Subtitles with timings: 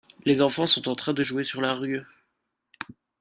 [0.25, 2.01] Les enfant sont en train de jouer sur la rue.